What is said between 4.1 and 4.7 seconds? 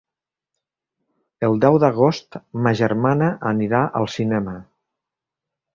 cinema.